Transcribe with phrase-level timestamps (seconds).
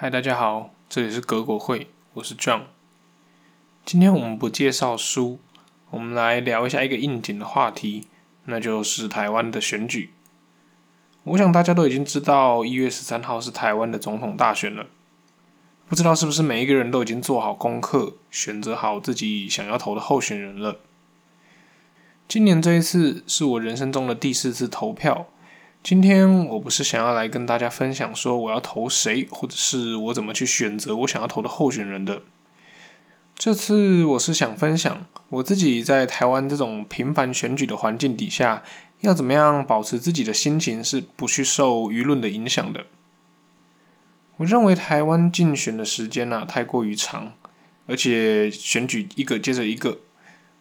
[0.00, 2.66] 嗨，大家好，这里是格国会，我是 John。
[3.84, 5.40] 今天我们不介绍书，
[5.90, 8.06] 我们来聊一下一个应景的话题，
[8.44, 10.10] 那就是台湾的选举。
[11.24, 14.86] 我想大家都已经知道，一月十三号是台湾的总统大选了。
[15.88, 20.78] 不知道是不是每一个人都已经做好功课，选择好自己想要投的候选人了。
[22.28, 25.26] 今年这一次是我人生中的第四次投票。
[25.80, 32.22] 今天我不是想要来跟大家分享说我要投谁，或者是我怎么去选择我想要投的候选人的。
[33.34, 38.62] 这次我是想分享我自己在台湾这种频繁选举的环境底下，
[39.00, 42.84] 要怎么样保持自己的心情是不去受舆论的影响的。
[44.36, 47.32] 我认为台湾竞选的时间呢太过于长，
[47.86, 50.00] 而且选举一个接着一个。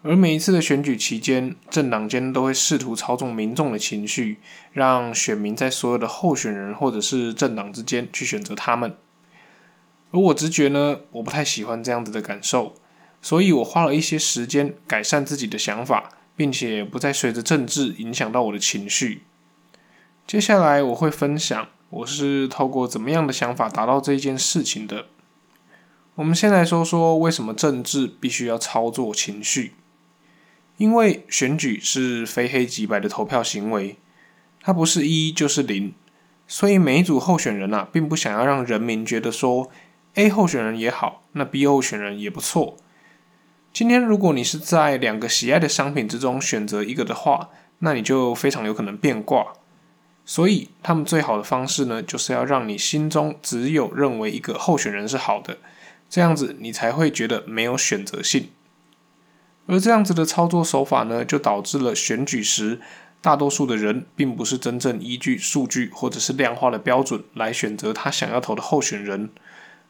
[0.03, 4.37] 而每一次的选举期间，政党间都会试图操纵民众的情绪，
[4.71, 8.95] 让选民在所有的候选人或者是政党之间去选择他们。
[10.11, 12.75] 而我直觉呢，我不太喜欢这样子的感受，
[13.21, 19.23] 所以我花了一些时间改善自己的想法，并且不再随着政治影响到我的情绪。
[20.25, 25.07] 接下来我会分享我是透过怎么样的想法达到这一件事情的。
[26.15, 29.73] 我们先来说说为什么政治必须要操作情绪。
[30.77, 33.97] 因为选举是非黑即白的投票行为，
[34.61, 35.93] 它不是一就是零，
[36.47, 39.69] 所以每一组候选人呐，并不想要让人民觉得说
[40.13, 42.77] A 候选人也好，那 B 候选人也不错。
[43.73, 49.53] 今天如果你是在两个喜爱的商品之中选择一个的话，那你就非常有可能变卦。
[50.25, 55.57] 所以他们最好的方式呢，就是要让你心中只有认为一个候选人是好的，
[56.09, 58.49] 这样子你才会觉得没有选择性。
[59.67, 62.79] 而这样子的操作手法呢，就导致了选举时
[63.21, 69.29] 大多数的人并不是真正依据数据或者是量化的标准来选择他想要投的候选人，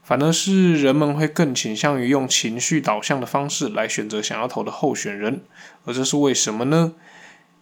[0.01, 5.41] 反而是人们会更倾向于用情绪导向的方式来选择想要投的候选人。
[5.85, 6.93] 而这是为什么呢？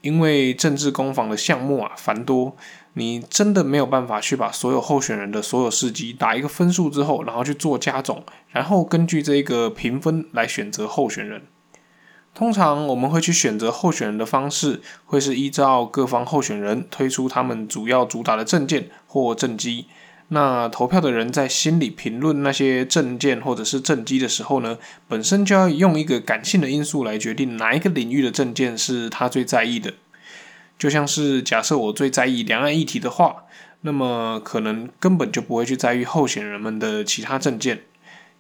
[0.02, 2.56] 因为政治攻防的项目啊繁多，
[2.94, 11.42] 你真的没有办法去把所有候选人的所有事迹打一个分数之后，然后去做加总，然后根据这个评分来选择候选人。
[12.36, 19.86] 通常我们会去选择候选人的方式，会是依照各方候选人推出他们主要主打的政见或政绩。
[20.28, 29.94] 那投票的人在心里评论那些政见或者是政绩的时候呢，本身就要用一个感性的因素来决定哪一个领域的政见是他最在意的。
[30.78, 33.46] 就像是假设我最在意两岸议题的话，
[33.82, 37.84] 那么可能根本就不会去在意候选人们的其他政见，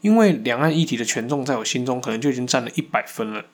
[0.01, 3.45] 因为两岸议题的权重在我心中可能就已经占了一百分了。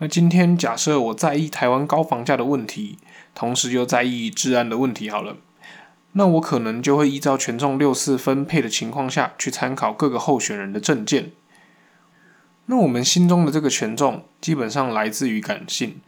[0.00, 2.98] 那今天假设我在意台湾高房价的问题，
[3.34, 5.36] 同时又在意治安的问题，好了，
[6.12, 11.32] 那我可能就会依照权重六次分配的情况下去参考各个候选人的政见。
[12.66, 16.00] 那我们心中的这个权重基本上来自于感性，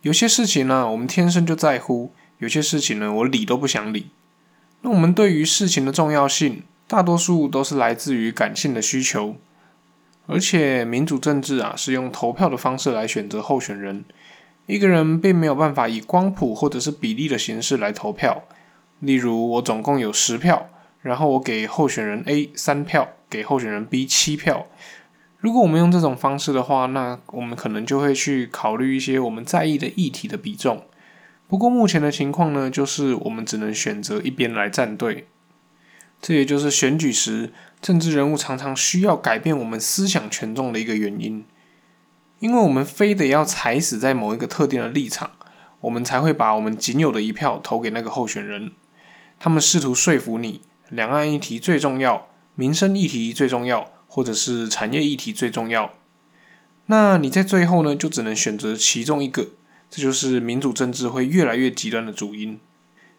[0.00, 4.06] 有些事情呢我们天生就在乎，有些事情呢我理都不想理。
[4.80, 9.36] 那我们对于事情的重要性，大多数都是来自于感性的需求。
[10.26, 14.04] 而且民主政治啊，是用投票的方式来选择候选人。
[14.66, 18.44] 一个人并没有办法以光谱或者是比例的形式来投票。
[19.00, 20.70] 例如，我总共有十票，
[21.02, 24.66] 然后我给候选人 A 三票，给候选人 B 七票。
[25.40, 30.84] 如果我们用这种方式的话，那我们可能就会去考虑一些我们在意的议题的比重。
[31.46, 35.26] 不过目前的情况呢，就是我们只能选择一边来站队。
[36.22, 37.52] 这也就是选举时
[37.84, 41.44] 政治人物常常需要改变我们思想权重的一个原因，
[42.38, 45.32] 因为我们非得要踩死在某一个特定的立场，
[45.82, 48.72] 我们才会把我们仅有的一票投给那个候选人。
[49.38, 55.92] 他们试图说服你，两岸议题最重要，民生议题最重要，或者是产业议题最重要。
[56.86, 59.48] 那你在最后呢，就只能选择其中一个，
[59.90, 62.58] 这就是民主政治会越来越极端的主因。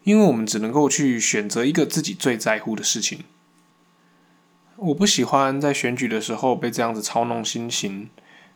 [0.02, 3.20] 因为我们只能够去选择一个自己最在乎的事情。
[4.78, 8.10] 我不喜欢在选举的时候被这样子操弄心情。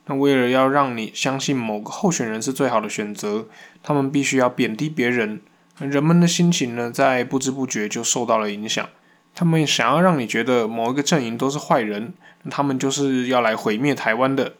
[0.07, 3.47] 那为了要让你相信某个候选人是最好的选择，
[3.83, 5.41] 他们必须要贬低别人。
[5.79, 8.87] 人们的心情呢，在不知不觉就受到了影响。
[9.35, 12.13] 他们想要让你觉得某一个阵营都是坏人，
[12.51, 14.55] 他们就是要来毁灭台湾的。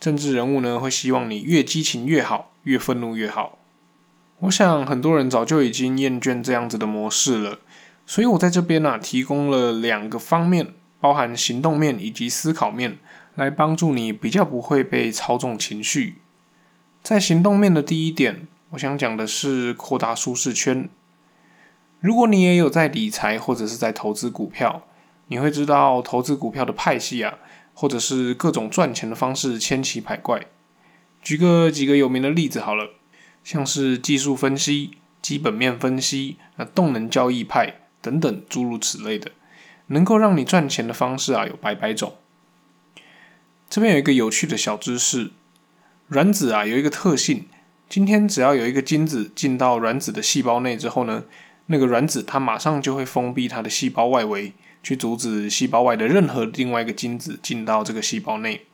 [0.00, 3.58] 政治人物呢，会希望你越激情越好，越愤怒越好。
[4.40, 7.58] 我想很多人早就已经厌倦这样子的模式了，
[8.04, 12.96] 所以我在这边呢提供了两个方面，包含行动面以及思考面，
[13.34, 16.14] 来帮助你比较不会被操纵情绪。
[17.02, 20.88] 在行动面的第一点，我想讲的是扩大舒适圈。
[22.00, 24.86] 如果你也有在理财或者是在投资股票，
[25.26, 27.34] 你会知道投资股票的派系啊，
[27.74, 30.46] 或者是各种赚钱的方式千奇百怪。
[31.20, 32.88] 举个几个有名的例子好了，
[33.42, 39.32] 像是技术分析、基本面分析、那动能交易派等等诸如此类的，
[39.88, 42.14] 能够让你赚钱的方式啊有百百种。
[43.68, 45.30] 这边有一个有趣的小知识，
[46.08, 47.46] 卵子啊有一个特性，
[47.88, 51.24] 今天只要有一个精子进到卵子的细胞内之后呢，
[51.66, 54.52] 那个卵子它马上就会封闭它的细胞外围，
[54.82, 58.66] 去阻止细胞外的任何另外一个精子进到这个细胞内。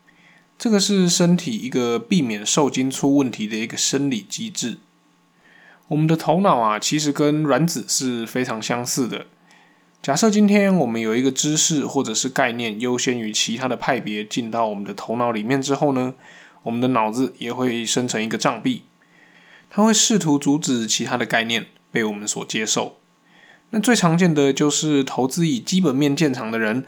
[0.58, 4.76] 这个是身体一个避免受精出问题的一个生理机制。
[5.88, 9.26] 我们的头脑啊，其实跟卵子是非常相似的。
[10.02, 16.14] 假设今天我们有一个知识或者是概念优先于其他的派别进到我们的头脑里面之后呢，
[16.62, 18.84] 我们的脑子也会生成一个障壁，
[19.68, 22.96] 它会试图阻止其他的概念被我们所接受。
[23.68, 26.86] 那最常见的就是投资以基本面见长的人，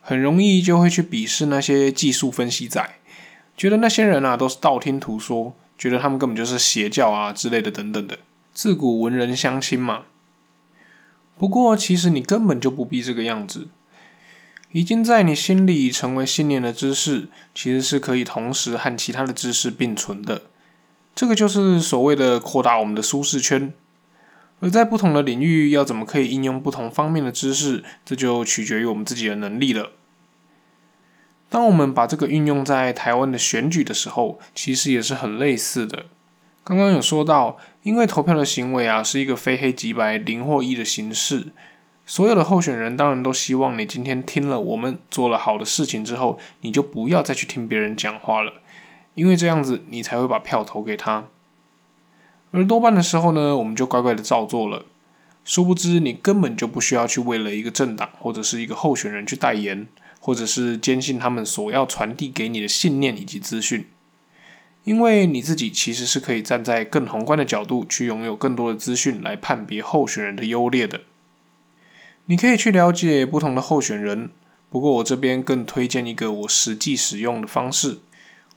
[0.00, 2.84] 很容易就会去鄙视那些技术分析仔。
[3.56, 8.18] 觉得那些人啊都是道听途说，觉得他们根本就是邪教啊之类的等等的，
[8.52, 10.02] 自古文人相亲嘛。
[11.38, 13.68] 不过其实你根本就不必这个样子，
[14.72, 20.42] 已经在你心里成为信念的知识，其实是可以同时和其他的知识并存的。
[21.14, 23.72] 这个就是所谓的扩大我们的舒适圈。
[24.60, 29.92] 而在不同的领域要怎么可以应用不同方面的知识，这就取决于我们自己的能力了。
[31.48, 36.06] 当我们把这个运用在台湾的选举的时候，其实也是很类似的。
[36.68, 41.46] 刚刚有说到，因为投票的行为啊是一个非黑即白、零或一的形式，
[42.04, 48.52] 所有的候选人当然都希望你今天听了我们做了好的事情之后，你就不要再去听别人讲话了，
[49.14, 51.24] 因为这样子你才会把票投给他。
[52.50, 54.84] 而多半的时候呢，我们就乖乖的照做了，
[55.46, 59.86] 殊不知你根本就不需要去为了一个政党或者是一个候选人去代言。
[60.20, 63.86] 或者是坚信他们所要传递给你的信念以及资讯，
[64.88, 71.02] 因为你自己其实是可以站在更宏观的角度去拥有更多的资讯来判别候选人的优劣的。
[72.24, 74.30] 你可以去了解不同的候选人，
[74.70, 77.98] 不过我这边更推荐一个我实际使用的方式。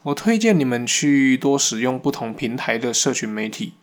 [0.03, 3.73] 我推荐你们去多使用不同平台的社群媒体。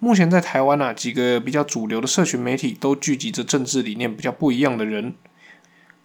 [0.00, 5.14] 目前在台湾啊，几个比较主流的社群媒体都聚集着政治理念比较不一样的人。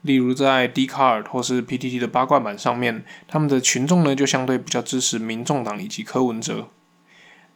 [0.01, 6.69] 例如在 d c a r d 或是 PTT 的八卦版上面，他们的群众呢就相对比较支持民众党以及柯文哲。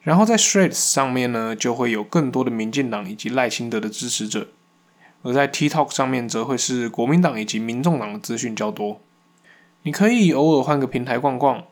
[0.02, 4.48] 然后在 Threads 上面呢，就会有更多的民进党以及赖清德的支持者。
[5.22, 9.00] 而在 TikTok 上面，则会是国民党以及民众党的资讯较多。
[9.84, 11.64] 你可以偶尔换个平台逛逛，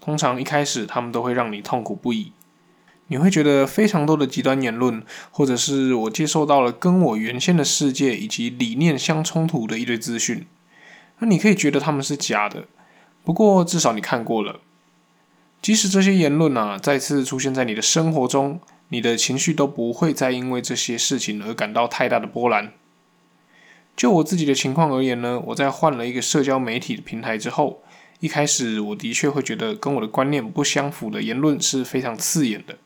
[0.00, 2.32] 通常一开始他们都会让你痛苦不已。
[3.12, 10.46] 你会觉得非常多的极端言论，或者是我接受到了跟我原先的世界以及理念相冲突的一堆资讯，
[11.18, 12.64] 那你可以觉得他们是假的，
[13.22, 14.60] 不过至少你看过了。
[15.60, 22.72] 即使这些言论啊再次出现在你的生活中，你的情绪都不会再因为这些事情而感到太大的波澜。
[23.94, 27.82] 就我自己的情况而言呢，我在换了一个社交媒体的平台之后，
[28.20, 32.78] 一开始我的确会觉得跟我的观念不相符的言论是非常刺眼的。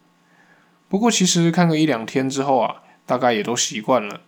[0.88, 4.21] 不过，其实看个一两天之后啊，大概也都习惯了。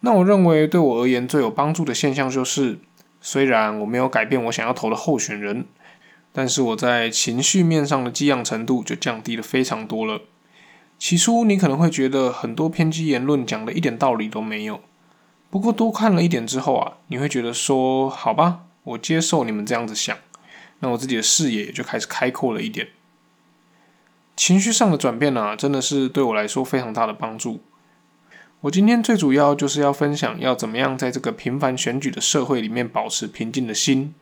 [0.00, 2.78] 那我认为对我而言最有帮助的现象就是，
[3.20, 5.66] 虽然我没有改变我想要投的候选人，
[6.32, 10.22] 但是我在情绪面上的激昂程度就降低了非常多了。
[10.98, 14.80] 起初你可能会觉得很多偏激言论讲的一点道理都没有，
[15.50, 20.16] 不过多看了一点之后啊，你会觉得说，好吧，我接受你们这样子想，
[20.80, 22.88] 那我自己的视野也就开始开阔了一点。
[24.36, 27.60] 情绪上的转变呢，真的是对我来说非常大的帮助。
[28.62, 34.14] 我今天最主要就是要分享，要怎么样在这个频繁选举的社会里面保持平静的心。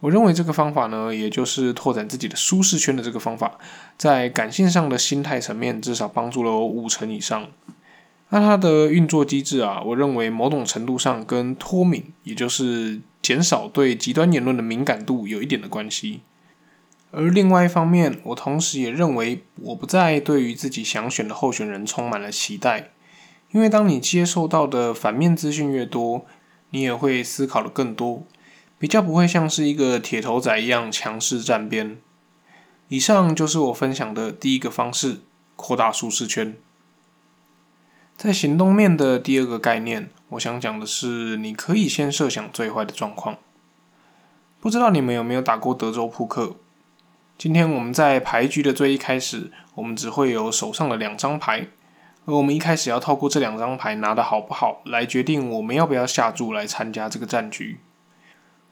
[0.00, 3.58] 我认为这个方法呢，也就是拓展自己的舒适圈的这个方法，
[3.96, 7.48] 在感性上的心态层面，至少帮助了我五成以上。
[8.30, 16.20] 那它的运作机制啊，我认为某种程度上跟脱敏，也就是减少对极端言论的敏感度，有一点的关系。
[17.16, 22.90] 而另外一方面，我同时也认为，我不再对于自己想选的候选人充满了期待，
[23.52, 26.26] 因为当你接受到的反面资讯越多，
[26.68, 28.22] 你也会思考的更多，
[28.78, 31.96] 比较不会像是一个铁头仔一样强势站边。
[32.88, 35.20] 以上就是我分享的第一个方式，
[35.56, 36.54] 扩大舒适圈。
[38.14, 43.38] 在行动面的第二个概念，我想讲的是，你可以先设想最坏的状况。
[44.60, 46.56] 不知道你们有没有打过德州扑克？
[47.38, 51.66] 今天我们在牌局的最一开始，我们只会有手上的两张牌，
[52.24, 57.78] 而我们一开始要透过这两张牌拿的好不好，来决定我们要不要下注来参加这个战局。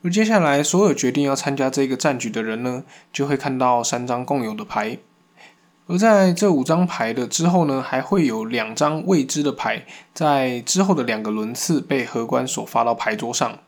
[0.02, 4.96] 而接下来，所有决定要参加这个战局的人呢，就会看到三张共有的牌。
[5.86, 13.58] 而在这五张牌的之后呢，还会有两张未知的牌，在之后的两个轮次被荷官所发到牌桌上。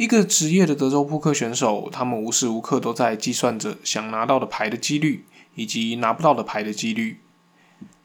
[0.00, 5.26] 一个职业的德州扑克选手，他们无时无刻都在计算着想拿到的牌的几率，
[5.56, 7.20] 以及拿不到的牌的几率。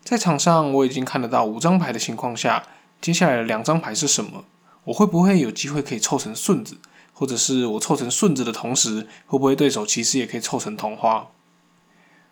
[0.04, 2.68] 在场上，我已经看得到五张牌的情况下，
[3.00, 4.44] 接下来的两张牌是什么？
[4.84, 6.80] 我会不会有机会可以凑成顺子？
[7.14, 11.30] 或者是我凑成顺子的同时，会不会对手其实也可以凑成同花？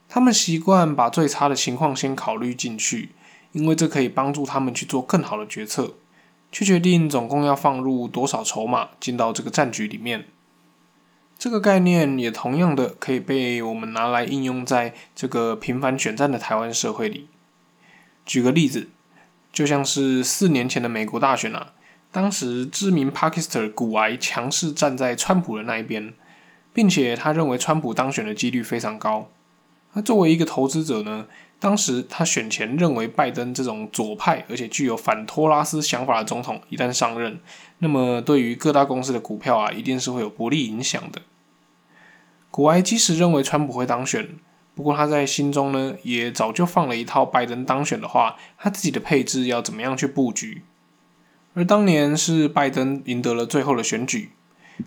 [0.10, 3.12] 他们习惯把最差的情况先考虑进去，
[3.54, 5.94] 因为这可以帮助他们去做更好的决策，
[6.54, 10.26] 去决定总共要放入多少筹码进到这个战局里面。
[11.38, 17.28] 这个概念也同样的可以被我们拿来应用在这个频繁选战的台湾社会里。
[18.26, 18.88] 举个例子，
[19.52, 21.74] 就像是四年前的美国大选啊，
[22.12, 26.14] 当时知名 Parkister 古埃强势站在川普的那一边，
[26.72, 29.30] 并且他认为川普当选的几率非常高。
[29.94, 31.26] 那作为一个投资者呢，
[31.64, 37.40] 当时他选前认为拜登这种左派而且具有反托拉斯想法的总统一旦上任，
[37.78, 41.22] 那么对于各大公司的股票啊，一定是会有不利影响的。
[42.52, 44.28] 古埃即使认为川普会当选，
[44.76, 50.64] 不过他在心中呢，也早就放了一套拜登当选的话，他自己的配置要怎么样去布局。
[51.54, 54.32] 而当年是拜登赢得了最后的选举，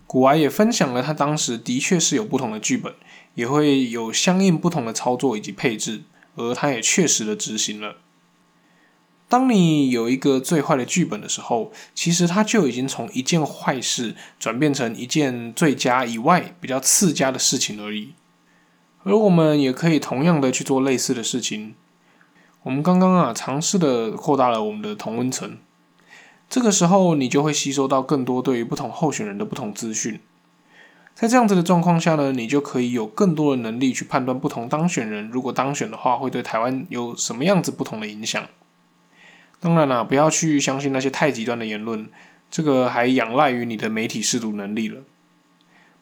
[0.06, 2.92] 古埃也分享了他当时的确是有不同的剧本。
[3.36, 6.04] 也会有相应不同的操作以及配置，
[6.36, 7.96] 而他也确实的执行了。
[9.28, 18.12] 当你有一个最坏的剧本的时候，其实它就已经从一件坏事转变成一件最佳以外比较次佳的事情而已。
[19.02, 21.74] 而我们也可以同样的去做类似的事情。
[22.62, 25.58] 我们刚刚啊尝试的扩大了我们的同温层，
[26.48, 30.20] 这个时候你就会吸收到更多对于不同候选人的不同资讯。
[31.16, 38.46] 在这样子的状况下呢，你就可以有更多的能力去判断不同当选人如果当选的话，会对台湾有什么样子不同的影响。
[39.58, 42.06] 当然啦，不要去相信那些太极端的言论，
[42.50, 45.00] 这个还仰赖于你的媒体试读能力了。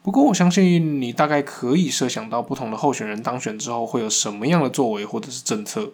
[0.02, 5.92] 不过我相信你大概可以设想到不同的候选人当选之后会有什么样的作为或者是政策，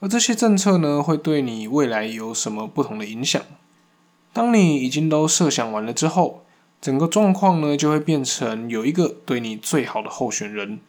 [0.00, 3.42] 而这些政策呢，会对你未来有什么不同的影响。
[4.32, 6.43] 当你已经都设想完了之后。
[6.84, 10.80] 整个状况呢，就会变成有一个对你最好的候选人，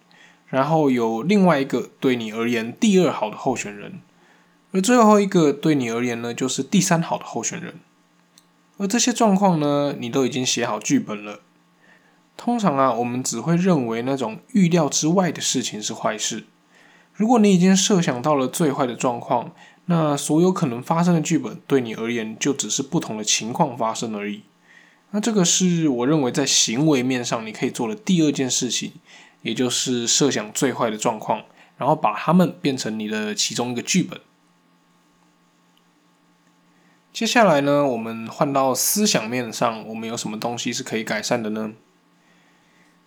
[0.49, 4.01] 然后有另外一个对你而言第二好的候选人，
[4.73, 7.75] 而最后一个对你而言呢，就是第三好的候选人。
[8.75, 11.39] 而这些状况呢，你都已经写好剧本了。
[12.35, 16.43] 通常啊，我们只会认为那种预料之外的事情是坏事。
[17.13, 19.53] 如果你已经设想到了最坏的状况，
[19.85, 24.41] 那所有可能发生的剧本对你而言，就只是不同的情况发生而已。
[25.15, 28.91] 那这个是我认为在行为面上你可以做的第二件事情，
[29.43, 31.45] 也就是设想最坏的状况，
[31.77, 34.19] 然后把它们变成你的其中一个剧本。
[37.13, 41.71] 接下来呢，我们换到思想面上，我们有什么东西是可以改善的呢？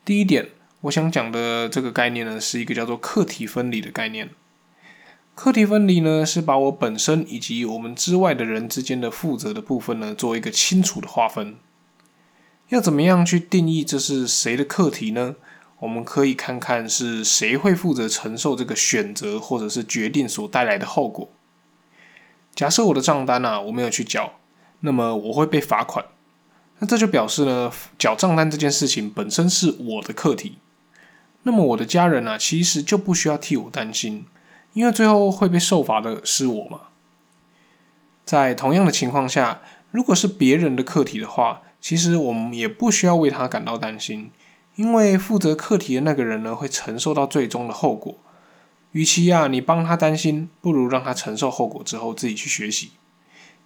[0.03, 0.49] 第一点，
[0.81, 4.31] 我想讲的这个概念呢，是一个叫做课题分离的概念。
[5.35, 11.57] 课题分离呢，是把我本身以及我们之外的人之间的负责的部分呢，做一个清楚的划分。
[12.69, 15.37] 要怎么样去定义这是谁的课题呢？
[15.81, 21.31] 我们可以看看是谁会负责承受这个选择或者是决定所带来的后果。
[22.55, 24.35] 假设我的账单啊我没有去缴，
[24.81, 26.05] 那么我会被罚款。
[26.81, 30.59] 那这就表示呢，缴账单这件事情本身是我的课题。
[31.45, 34.27] 那么我的家人呢，其实就不需要替我担心，
[34.75, 36.81] 因为最后会被受罚的是我嘛。
[38.25, 44.31] 在同样的情况下，如果是别人的课题的话，其实我们也不需要为他感到担心，
[44.77, 48.19] 因为负责课题的那个人呢，会承受到最终的后果。
[48.93, 52.93] 与其啊，你帮他担心，不如让他承受后果之后自己去学习。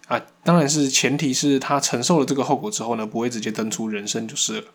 [0.08, 4.66] 啊，当然是前提是他承受了这个后果之后呢，不会直接登出人生就是了。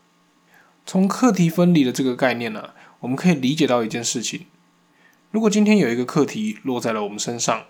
[0.86, 2.70] 从课题分离的这个概念呢，
[3.02, 4.46] 我们可以理解到一件事情：
[5.30, 7.66] 如果今天有一个课题落在了我们身上，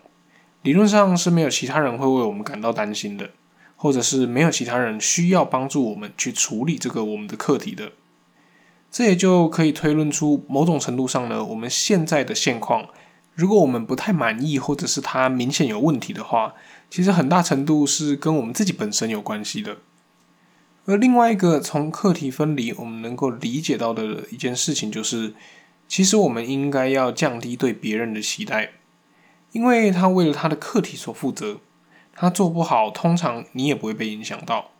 [0.61, 3.31] 理论上是没有其他人会为我们感到担心的。
[3.77, 7.93] 或者是没有其他人需要帮助我们去处理这个我们的课题的，
[8.91, 12.89] 这也就可以推论出某种程度上呢，我们现在的现况，
[13.35, 16.55] 如果我们不太满意，或者是它明显有问题的话，
[16.89, 19.77] 其实很大程度是跟我们自己本身有关系的。
[20.85, 25.33] 而另外一个从课题分离，我们能够理解到的一件事情，就是
[25.87, 28.71] 其实我们应该要降低对别人的期待。
[29.51, 31.59] 因为他为了他的课题所负责，
[32.19, 34.71] 他做不好，通常你也不会被影响到。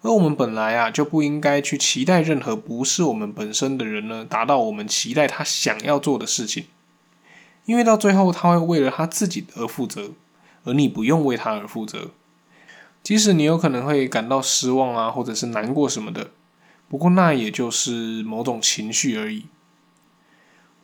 [0.00, 6.64] 而我们本来啊就不应该去期待任何不是我们本身的人呢，达到我们期待他想要做的事情，
[7.66, 10.12] 因为到最后他会为了他自己而负责，
[10.64, 12.10] 而你不用为他而负责。
[13.02, 16.30] 即使你有可能会感到失望啊，或者是难过什么的，
[16.88, 19.44] 不过那也就是某种情绪而已。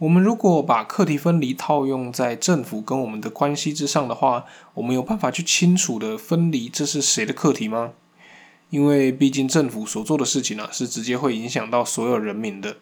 [0.00, 7.92] 我们如果把课题分离套用在政府跟我们的关系之上的话，我们有办法去清楚的分离这是谁的课题吗？
[8.70, 12.78] 因为毕竟政府所做的事情呢，是直接会影响到所有人民的。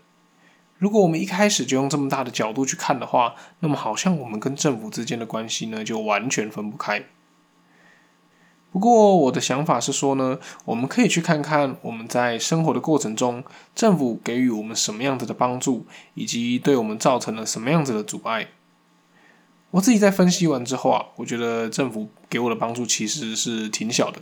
[0.76, 7.02] 如果我们一开始就用这么大的角度去看的话，那么好像我们跟政府之间的关系呢，就完全分不开。
[8.70, 13.42] 不过我的想法是说呢，我们可以去看看我们在生活的过程中，
[13.74, 18.48] 政府给予我们什么样子的帮助，以及对我们造成了什么样子的阻碍。
[19.70, 24.20] 我自己在分析完之后啊，我觉得政府给我的帮助其实是挺小的。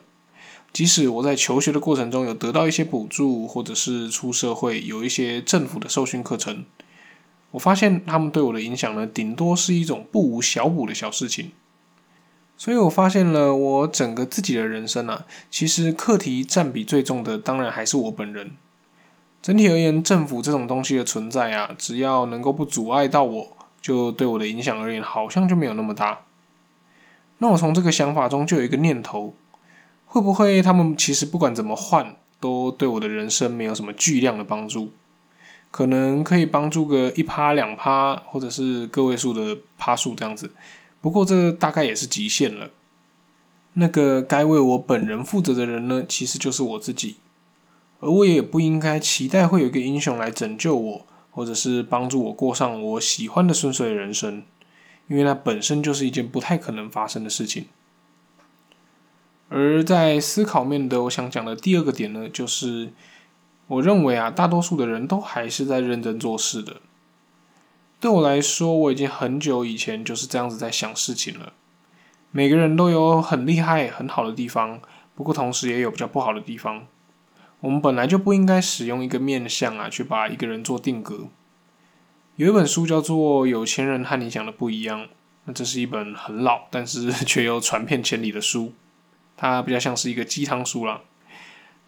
[0.72, 6.64] 即使我在求学的过程中有得到一些补助，或者是出社会有一些政府的受训课程，
[7.50, 11.52] 我发现他们对我的影响呢，顶多是一种不无小补的小事情。
[12.58, 18.52] 所以我发现了，我整个自己的人生啊，其实课题占比最重的，当然还是我本人。
[19.42, 26.20] 整体而言，政府这种东西的存在啊，只要能够不阻碍到我，就对我的影响而言，好像就没有那么大。
[27.38, 29.34] 那我从这个想法中就有一个念头。
[30.08, 34.92] 会不会他们其实不管怎么换，都对我的人生没有什么巨量的帮助？
[35.70, 40.52] 可能可以帮助个一趴两趴，或者是个位数的趴数这样子。
[41.00, 42.70] 不过这大概也是极限了。
[43.74, 47.16] 那个该为我本人负责的人呢，其实就是我自己。
[48.00, 54.42] 而我也不应该期待会有一个英雄来拯救我，或者是帮助我过上我喜欢的顺遂人生，
[55.08, 57.66] 因为那本身就是一件不太可能发生的事情。
[59.48, 62.92] 而在思考面的，我想讲的第二个点呢，就是
[63.68, 66.80] 我认为啊，大多数的人都还是在认真做事的。
[68.06, 71.52] 对我来说，我已经很久以前就是这样子在想事情了。
[72.30, 74.80] 每个人都有很厉害、很好的地方，
[75.16, 76.86] 不过同时也有比较不好的地方。
[77.58, 81.26] 我们本来就不应该使用一个面相啊，去把一个人做定格。
[82.36, 85.00] 有一本书叫做《有钱人和你想的不一样》，
[85.46, 88.72] 那这是一本很老，但是 却又传遍千里的书。
[89.36, 91.00] 它比较像是一个鸡汤书啦，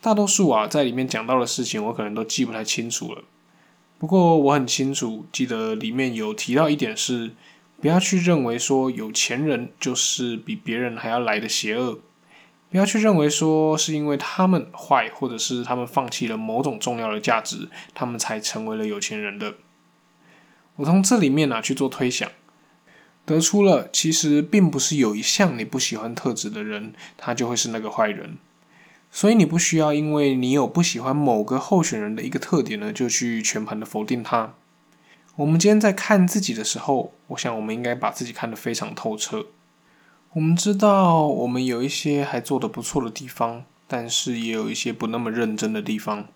[0.01, 3.23] 大多数啊在里面讲到的事情，我可能都记不太清楚了。
[3.99, 7.33] 不过我很清楚，记得里面有提到一点是，
[7.81, 11.99] 不要去认为说有钱人就是比别人还要来的邪恶，
[12.71, 19.55] 不要去认为说是因为他们坏，或者是他们放弃了某种重要的价值，他们才成为了有钱人的。
[20.77, 22.31] 我从这里面呢去做推想。
[23.27, 28.39] 得出了，其实并不是有一项你不喜欢特质的人，他就会是那个坏人。
[29.11, 34.55] 所以你不需要因为你有不喜欢某个候选人的一个特点呢，就去全盘的否定他。
[35.37, 39.47] 我们今天在看自己的时候，我想我们应该把自己看得非常透彻。
[40.35, 46.27] 我们知道我们有一些还做得不错的地方，但是也有一些不那么认真的地方。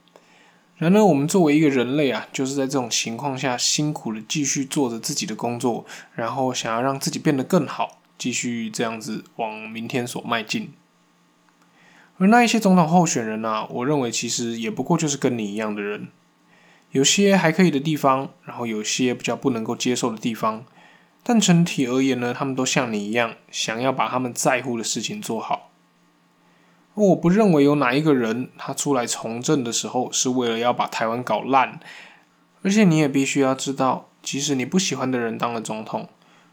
[0.78, 10.72] 然而，我们作为一个人类啊，就是在这种情况下辛苦的继续做着自己的工作，然后想要让自己变得更好，继续这样子往明天所迈进。
[12.22, 16.06] 而那一些总统候选人呢，我认为其实也不过就是跟你一样的人，
[16.92, 20.64] 有些还可以的地方，然后有些比较不能够接受的地方，
[21.24, 25.72] 但整体而言呢，他们都像你一样，想要把他们在乎的事情做好。
[26.94, 31.80] 我不认为有哪一个人他出来从政的时候是为了要把台湾搞烂，
[32.62, 36.08] 而且你也必须要知道，即使你不喜欢的人当了总统，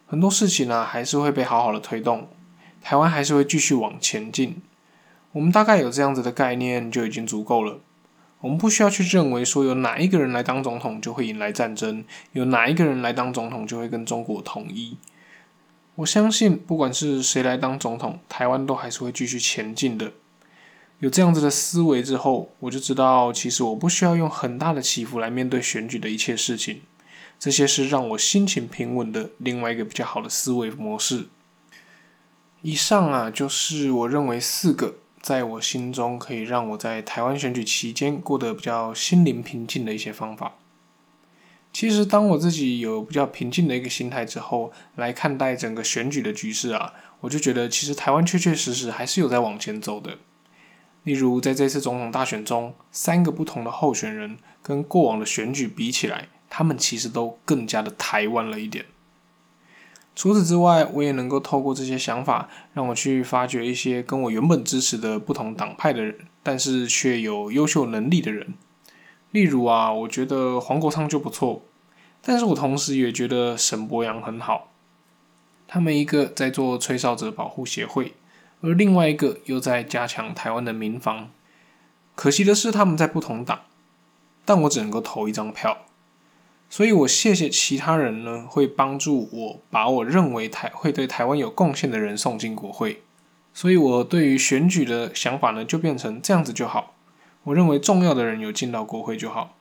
[0.07, 2.27] 很多事情呢还是会被好好的推动，
[2.81, 4.63] 台湾还是会继续往前进。
[5.31, 7.79] 我们大概有这样子的概念就已经足够了。
[8.41, 14.97] 我们不需要去认为说有哪一个人来当总统就会引来战争，有哪一个人来当总统就会跟中国统一。
[15.95, 20.13] 我相信不管是谁来当总统，台湾都还是会继续前进的。
[20.99, 26.81] 有这样子的思维之后，我就知道，其实我不需要用很大的起伏来面对选举的一切事情。
[27.37, 31.27] 这些是让我心情平稳的另外一个比较好的思维模式。
[32.61, 40.53] 以上啊，就是我认为四个在我心中可以让我在台湾选举期间过得比较心灵平静的一些方法。
[41.71, 50.17] 其实，当我自己有比较平静的一个心态之后，来看待整个选举的局势啊，我就觉得其实台湾确确实实还是有在往前走的。
[51.03, 58.85] 例如，在这次总统大选中，三个不同的候选人跟过往的选举比起来，他们其实都更加的台湾了一点。
[60.19, 68.53] 除此之外，我也能够透过这些想法，让我去发掘一些跟我原本支持的不同党派的人，但是却有优秀能力的人。
[69.31, 71.61] 例如啊，我觉得黄国昌就不错，
[72.21, 74.73] 但是我同时也觉得沈博阳很好。
[75.69, 78.11] 他们一个在做吹哨者保护协会，
[78.59, 81.29] 而另外一个又在加强台湾的民防。
[82.15, 83.61] 可惜的是，他们在不同党，
[84.43, 85.77] 但我只能够投一张票。
[86.69, 93.01] 所以我谢谢其他人呢，会帮助我把我认为台会对台湾有贡献的人送进国会。
[93.53, 96.95] 所以我对于选举的想法呢，就变成这样子就好。
[97.45, 99.57] 我认为重要的人有进到国会就好。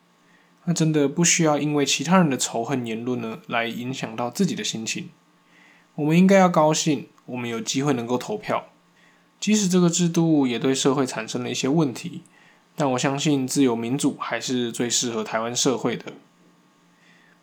[0.64, 5.08] 那真的不需要因为其他人的仇恨言论呢，来影响到自己的心情。
[5.94, 8.66] 我们应该要高兴，我们有机会能够投票，
[9.40, 12.20] 即使这个制度也对社会产生了一些问题，
[12.76, 16.12] 但我相信自由民主还是最适合台湾社会的。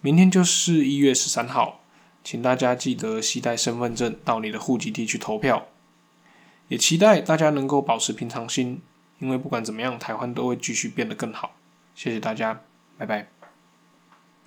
[0.05, 1.79] 明天就是一月十三号，
[2.23, 5.65] 请大家记得携带身份证到你的户籍地去投票。
[6.67, 8.83] 也期待大家能够保持平常心，
[9.17, 11.55] 因为不管怎么样，台湾都会继续变得更好。
[11.95, 12.61] 谢谢大家，
[12.99, 13.34] 拜拜。